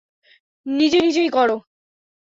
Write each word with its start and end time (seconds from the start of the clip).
নিজে 0.65 0.99
নিজেই 1.01 1.29
কর। 1.29 1.49